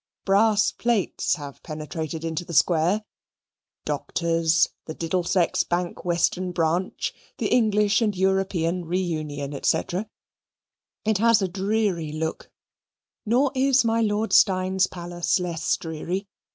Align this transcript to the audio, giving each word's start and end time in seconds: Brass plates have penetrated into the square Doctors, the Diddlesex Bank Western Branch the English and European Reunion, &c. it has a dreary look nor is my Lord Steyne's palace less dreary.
Brass 0.25 0.71
plates 0.71 1.35
have 1.35 1.61
penetrated 1.61 2.25
into 2.25 2.43
the 2.43 2.55
square 2.55 3.03
Doctors, 3.85 4.67
the 4.85 4.95
Diddlesex 4.95 5.61
Bank 5.69 6.03
Western 6.03 6.51
Branch 6.51 7.13
the 7.37 7.49
English 7.49 8.01
and 8.01 8.17
European 8.17 8.85
Reunion, 8.85 9.61
&c. 9.61 9.81
it 11.05 11.19
has 11.19 11.43
a 11.43 11.47
dreary 11.47 12.11
look 12.13 12.49
nor 13.27 13.51
is 13.53 13.85
my 13.85 14.01
Lord 14.01 14.33
Steyne's 14.33 14.87
palace 14.87 15.39
less 15.39 15.77
dreary. 15.77 16.27